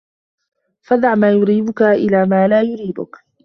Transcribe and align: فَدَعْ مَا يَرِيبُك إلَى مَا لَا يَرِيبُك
فَدَعْ 0.81 1.15
مَا 1.15 1.31
يَرِيبُك 1.31 1.81
إلَى 1.81 2.25
مَا 2.25 2.47
لَا 2.47 2.61
يَرِيبُك 2.61 3.17